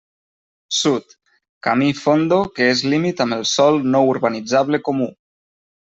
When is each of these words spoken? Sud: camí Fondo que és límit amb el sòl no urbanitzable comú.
Sud: 0.77 1.13
camí 1.67 1.91
Fondo 2.01 2.41
que 2.57 2.71
és 2.73 2.83
límit 2.95 3.25
amb 3.27 3.39
el 3.41 3.47
sòl 3.53 3.81
no 3.93 4.05
urbanitzable 4.15 4.85
comú. 4.91 5.15